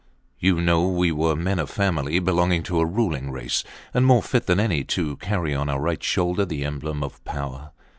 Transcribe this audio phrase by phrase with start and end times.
[0.39, 3.63] You know we were men of family, belonging to a ruling race,
[3.93, 7.69] and more fit than any to carry on our right shoulder the emblem of power.